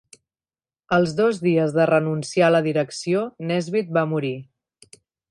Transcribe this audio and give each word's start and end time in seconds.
Als 0.95 1.11
dos 1.17 1.41
dies 1.47 1.75
de 1.75 1.85
renunciar 1.89 2.47
a 2.47 2.49
la 2.55 2.61
direcció, 2.67 3.21
Nesbitt 3.51 3.93
va 3.99 4.05
morir. 4.15 4.33